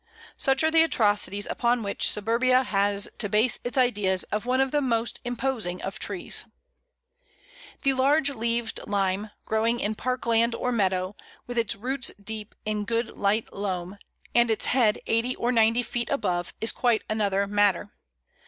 Such 0.35 0.63
are 0.63 0.71
the 0.71 0.81
atrocities 0.81 1.45
upon 1.45 1.83
which 1.83 2.09
Suburbia 2.09 2.63
has 2.63 3.07
to 3.19 3.29
base 3.29 3.59
its 3.63 3.77
ideas 3.77 4.23
of 4.31 4.47
one 4.47 4.59
of 4.59 4.71
the 4.71 4.81
most 4.81 5.19
imposing 5.23 5.79
of 5.83 5.99
trees. 5.99 6.45
[Illustration: 7.83 7.83
Pl. 7.83 7.97
27. 8.33 8.41
Lime 8.41 8.45
tree 8.47 8.55
summer.] 8.55 8.65
The 8.65 8.73
Large 8.73 8.79
leaved 8.79 8.89
Lime, 8.89 9.31
growing 9.45 9.79
in 9.79 9.93
park 9.93 10.25
land 10.25 10.55
or 10.55 10.71
meadow, 10.71 11.15
with 11.45 11.59
its 11.59 11.75
roots 11.75 12.09
deep 12.19 12.55
in 12.65 12.83
good 12.85 13.09
light 13.09 13.53
loam, 13.53 13.95
and 14.33 14.49
its 14.49 14.65
head 14.65 14.97
eighty 15.05 15.35
or 15.35 15.51
ninety 15.51 15.83
feet 15.83 16.09
above, 16.09 16.55
is 16.59 16.71
quite 16.71 17.03
another 17.07 17.45
matter. 17.45 17.91